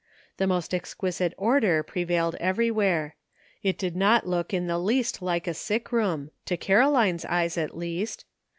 The 0.37 0.47
most 0.47 0.73
exquisite 0.73 1.31
order 1.37 1.83
prevailed 1.83 2.33
everywhere; 2.39 3.15
it 3.61 3.77
did 3.77 3.95
not 3.95 4.25
look 4.25 4.51
in 4.51 4.65
the 4.65 4.79
least 4.79 5.21
like 5.21 5.45
a 5.45 5.53
sick 5.53 5.91
room, 5.91 6.31
to 6.47 6.57
Caroline's 6.57 7.23
eyes, 7.25 7.55
at 7.55 7.77
least. 7.77 8.25